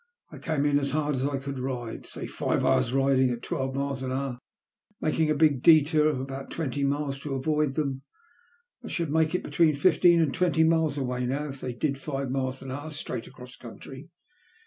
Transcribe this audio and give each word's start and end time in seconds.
I 0.31 0.39
came 0.39 0.65
in 0.65 0.79
as 0.79 0.89
hard 0.89 1.13
as 1.15 1.23
I 1.23 1.37
could 1.37 1.59
ride; 1.59 2.07
say 2.07 2.25
five 2.25 2.65
hours 2.65 2.91
riding 2.91 3.29
at 3.29 3.43
twelve 3.43 3.75
miles 3.75 4.01
an 4.01 4.11
hour, 4.11 4.39
making 4.99 5.29
a 5.29 5.35
big 5.35 5.61
detour 5.61 6.07
of 6.07 6.19
about 6.19 6.49
twenty 6.49 6.83
miles, 6.83 7.19
to 7.19 7.35
avoid 7.35 7.73
them. 7.75 8.01
That 8.81 8.89
should 8.89 9.11
make 9.11 9.33
between 9.43 9.75
fifteen 9.75 10.19
and 10.19 10.33
twenty 10.33 10.63
miles 10.63 10.97
away 10.97 11.27
now 11.27 11.49
if 11.49 11.61
they 11.61 11.75
did 11.75 11.99
five 11.99 12.31
miles 12.31 12.63
an 12.63 12.71
hour 12.71 12.89
straight 12.89 13.27
across 13.27 13.55
country." 13.55 14.09